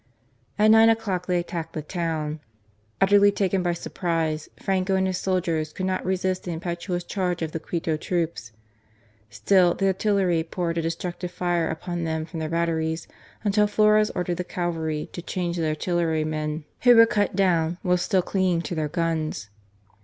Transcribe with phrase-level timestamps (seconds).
[0.57, 2.39] At nine o'clock they attacked the town.
[2.99, 7.51] Utterly taken by surprise, Franco and his soldiers could not resist the impetuous charge of
[7.51, 8.51] the Quito troops.
[9.29, 13.07] Still, the artillery poured a destructive fire upon them from their batteries,
[13.43, 18.23] until Flores ordered the cavalry to charge the artillerymen, who were cut down while still
[18.23, 19.51] clinging to their guns.